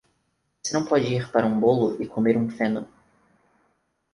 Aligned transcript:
Você 0.63 0.73
não 0.73 0.83
pode 0.83 1.05
ir 1.13 1.29
para 1.31 1.45
um 1.45 1.59
bolo 1.59 2.01
e 2.01 2.07
comer 2.07 2.35
um 2.35 2.49
feno. 2.49 2.87